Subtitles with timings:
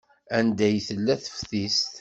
[0.37, 1.87] Anda ay tella teftist?